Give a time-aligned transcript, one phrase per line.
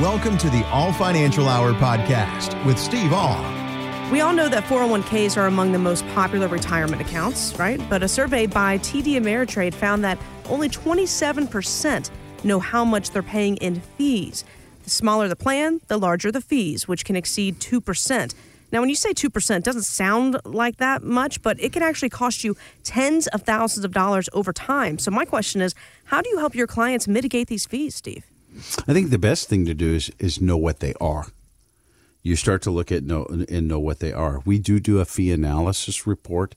[0.00, 4.10] Welcome to the Ahle Financial Hour podcast with Steve Ahle.
[4.10, 7.78] We all know that 401ks are among the most popular retirement accounts, right?
[7.90, 10.18] But a survey by TD Ameritrade found that
[10.48, 12.10] only 27%
[12.42, 14.46] know how much they're paying in fees.
[14.84, 18.34] The smaller the plan, the larger the fees, which can exceed 2%.
[18.72, 22.08] Now, when you say 2%, it doesn't sound like that much, but it can actually
[22.08, 24.98] cost you tens of thousands of dollars over time.
[24.98, 25.74] So, my question is
[26.04, 28.24] how do you help your clients mitigate these fees, Steve?
[28.86, 31.26] I think the best thing to do is, is know what they are
[32.22, 34.40] you start to look at know and know what they are.
[34.44, 36.54] We do do a fee analysis report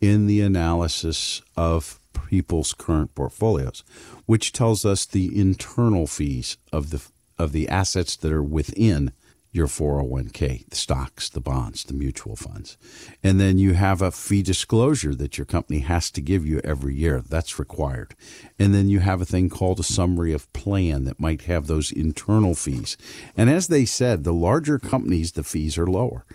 [0.00, 1.98] in the analysis of
[2.28, 3.82] people's current portfolios,
[4.26, 7.02] which tells us the internal fees of the
[7.38, 9.12] of the assets that are within
[9.56, 12.76] your 401k, the stocks, the bonds, the mutual funds.
[13.22, 16.94] And then you have a fee disclosure that your company has to give you every
[16.94, 17.22] year.
[17.26, 18.14] That's required.
[18.58, 21.90] And then you have a thing called a summary of plan that might have those
[21.90, 22.98] internal fees.
[23.36, 26.26] And as they said, the larger companies, the fees are lower.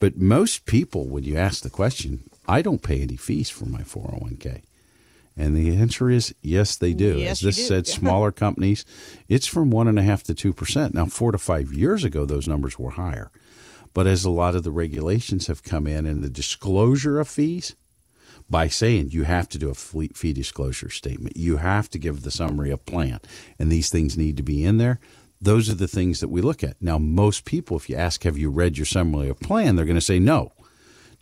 [0.00, 3.82] But most people, when you ask the question, I don't pay any fees for my
[3.82, 4.62] 401k.
[5.36, 7.18] And the answer is yes, they do.
[7.18, 7.62] Yes, As this do.
[7.62, 8.84] said, smaller companies,
[9.28, 10.94] it's from one and a half to two percent.
[10.94, 13.30] Now, four to five years ago, those numbers were higher.
[13.92, 17.76] But as a lot of the regulations have come in and the disclosure of fees,
[18.50, 22.30] by saying you have to do a fee disclosure statement, you have to give the
[22.30, 23.20] summary of plan,
[23.58, 25.00] and these things need to be in there.
[25.40, 26.80] Those are the things that we look at.
[26.80, 29.94] Now, most people, if you ask, have you read your summary of plan, they're going
[29.96, 30.52] to say no.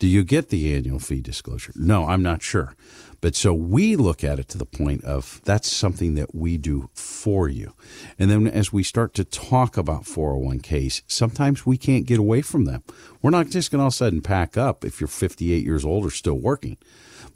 [0.02, 1.72] Do you get the annual fee disclosure?
[1.76, 2.74] No, I'm not sure.
[3.20, 6.90] But so we look at it to the point of that's something that we do
[6.92, 7.74] for you.
[8.18, 12.64] And then as we start to talk about 401ks, sometimes we can't get away from
[12.64, 12.82] them.
[13.22, 15.84] We're not just going to all of a sudden pack up if you're 58 years
[15.84, 16.78] old or still working.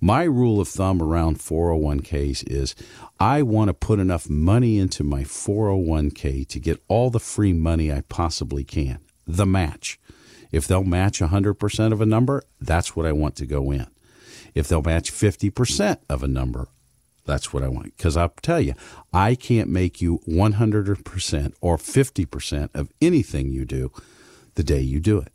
[0.00, 2.74] My rule of thumb around 401ks is
[3.20, 7.92] I want to put enough money into my 401k to get all the free money
[7.92, 8.98] I possibly can.
[9.24, 10.00] The match.
[10.52, 13.86] If they'll match 100% of a number, that's what I want to go in.
[14.54, 16.68] If they'll match 50% of a number,
[17.26, 17.96] that's what I want.
[17.96, 18.74] Because I'll tell you,
[19.12, 23.92] I can't make you 100% or 50% of anything you do
[24.54, 25.32] the day you do it.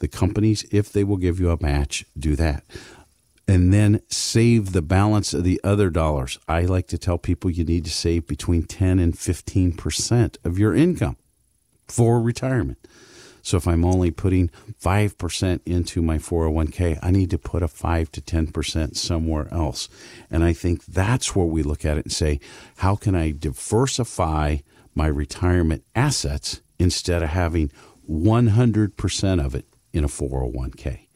[0.00, 2.64] The companies, if they will give you a match, do that.
[3.46, 6.38] And then save the balance of the other dollars.
[6.48, 10.74] I like to tell people you need to save between 10 and 15% of your
[10.74, 11.16] income
[11.88, 12.78] for retirement.
[13.42, 14.50] So if I'm only putting
[14.82, 19.88] 5% into my 401k, I need to put a 5 to 10% somewhere else.
[20.30, 22.40] And I think that's where we look at it and say,
[22.78, 24.58] how can I diversify
[24.94, 27.70] my retirement assets instead of having
[28.10, 31.06] 100% of it in a 401k?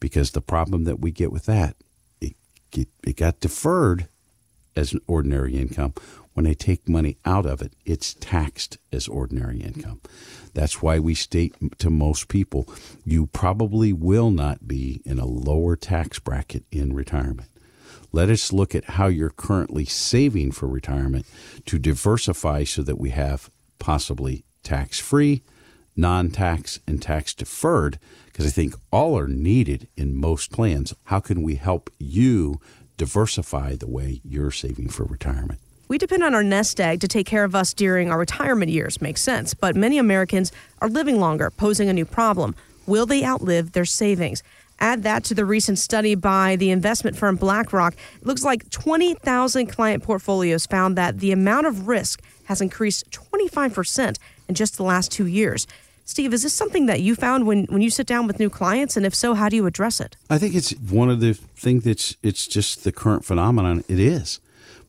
[0.00, 1.76] Because the problem that we get with that,
[2.20, 2.34] it,
[2.72, 4.06] it got deferred
[4.76, 5.92] as an ordinary income
[6.38, 10.00] when they take money out of it, it's taxed as ordinary income.
[10.54, 12.72] That's why we state to most people,
[13.04, 17.48] you probably will not be in a lower tax bracket in retirement.
[18.12, 21.26] Let us look at how you're currently saving for retirement
[21.66, 23.50] to diversify so that we have
[23.80, 25.42] possibly tax free,
[25.96, 30.94] non tax, and tax deferred, because I think all are needed in most plans.
[31.06, 32.60] How can we help you
[32.96, 35.58] diversify the way you're saving for retirement?
[35.88, 39.00] We depend on our nest egg to take care of us during our retirement years,
[39.00, 39.54] makes sense.
[39.54, 42.54] But many Americans are living longer, posing a new problem.
[42.86, 44.42] Will they outlive their savings?
[44.80, 47.94] Add that to the recent study by the investment firm BlackRock.
[48.20, 54.18] It looks like 20,000 client portfolios found that the amount of risk has increased 25%
[54.46, 55.66] in just the last two years.
[56.04, 58.96] Steve, is this something that you found when, when you sit down with new clients?
[58.96, 60.16] And if so, how do you address it?
[60.30, 63.84] I think it's one of the things that's it's just the current phenomenon.
[63.88, 64.40] It is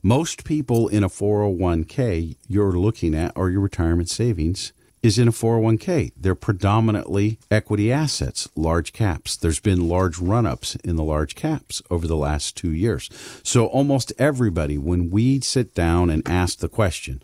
[0.02, 4.72] most people in a 401k you're looking at or your retirement savings
[5.02, 6.12] is in a 401k.
[6.16, 9.36] They're predominantly equity assets, large caps.
[9.36, 13.10] There's been large run ups in the large caps over the last two years.
[13.44, 17.22] So almost everybody, when we sit down and ask the question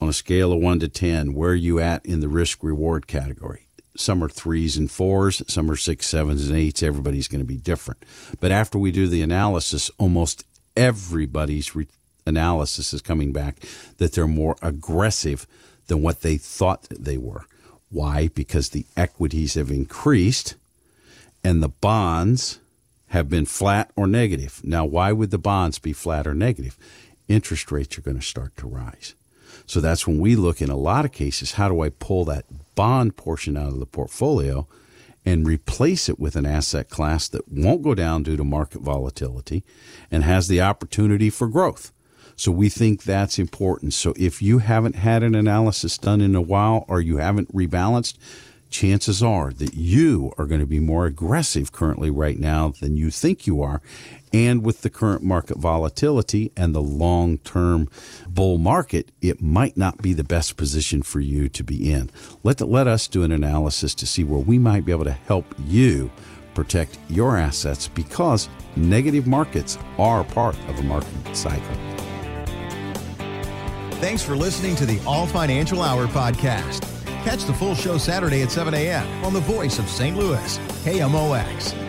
[0.00, 3.06] on a scale of one to 10, where are you at in the risk reward
[3.06, 3.66] category?
[3.96, 6.82] Some are threes and fours, some are six, sevens, and eights.
[6.82, 8.04] Everybody's going to be different.
[8.40, 10.44] But after we do the analysis, almost
[10.76, 11.88] everybody's re-
[12.26, 13.56] analysis is coming back
[13.98, 15.46] that they're more aggressive
[15.86, 17.46] than what they thought they were.
[17.90, 18.28] Why?
[18.28, 20.54] Because the equities have increased
[21.44, 22.58] and the bonds
[23.08, 24.60] have been flat or negative.
[24.64, 26.76] Now, why would the bonds be flat or negative?
[27.28, 29.14] Interest rates are going to start to rise.
[29.66, 32.44] So that's when we look in a lot of cases how do I pull that
[32.74, 34.66] bond portion out of the portfolio
[35.26, 39.64] and replace it with an asset class that won't go down due to market volatility
[40.10, 41.92] and has the opportunity for growth.
[42.36, 43.92] So we think that's important.
[43.92, 48.16] So if you haven't had an analysis done in a while or you haven't rebalanced,
[48.70, 53.10] chances are that you are going to be more aggressive currently right now than you
[53.10, 53.80] think you are.
[54.32, 57.88] And with the current market volatility and the long term
[58.28, 62.10] bull market, it might not be the best position for you to be in.
[62.42, 65.46] Let, let us do an analysis to see where we might be able to help
[65.66, 66.10] you
[66.54, 71.76] protect your assets because negative markets are part of a market cycle.
[74.00, 76.95] Thanks for listening to the Ahle Financial Hour podcast.
[77.26, 79.24] Catch the full show Saturday at 7 a.m.
[79.24, 80.16] on the voice of St.
[80.16, 81.85] Louis, KMOX.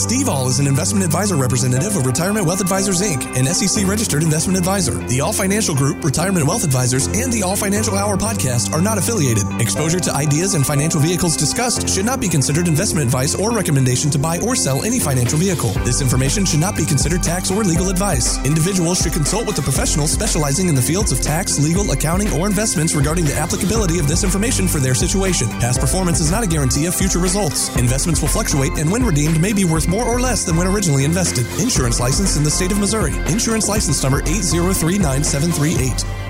[0.00, 4.22] Steve Ahle is an investment advisor representative of Retirement Wealth Advisors Inc., an SEC registered
[4.22, 4.94] investment advisor.
[4.94, 8.96] The Ahle Financial Group, Retirement Wealth Advisors, and the Ahle Financial Hour podcast are not
[8.96, 9.44] affiliated.
[9.60, 14.08] Exposure to ideas and financial vehicles discussed should not be considered investment advice or recommendation
[14.10, 15.68] to buy or sell any financial vehicle.
[15.84, 18.42] This information should not be considered tax or legal advice.
[18.46, 22.46] Individuals should consult with a professional specializing in the fields of tax, legal, accounting, or
[22.46, 25.46] investments regarding the applicability of this information for their situation.
[25.60, 27.68] Past performance is not a guarantee of future results.
[27.76, 31.04] Investments will fluctuate and when redeemed may be worth more or less than when originally
[31.04, 31.44] invested.
[31.60, 33.14] Insurance license in the state of Missouri.
[33.26, 36.29] Insurance license number 8039738.